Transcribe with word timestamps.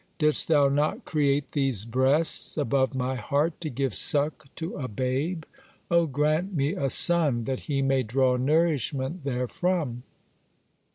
Didst 0.17 0.47
Thou 0.47 0.67
not 0.67 1.05
create 1.05 1.51
these 1.51 1.85
breasts 1.85 2.57
above 2.57 2.95
my 2.95 3.13
heart 3.17 3.61
to 3.61 3.69
give 3.69 3.93
suck 3.93 4.45
to 4.55 4.75
a 4.77 4.87
babe? 4.87 5.43
(9) 5.91 5.99
O 5.99 6.05
grant 6.07 6.55
me 6.55 6.73
a 6.73 6.89
son, 6.89 7.43
that 7.43 7.59
he 7.69 7.83
may 7.83 8.01
draw 8.01 8.35
nourishment 8.35 9.23
therefrom. 9.25 10.01